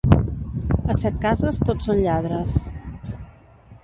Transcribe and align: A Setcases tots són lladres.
A 0.93 0.95
Setcases 1.01 1.59
tots 1.69 1.89
són 1.89 1.99
lladres. 2.05 2.57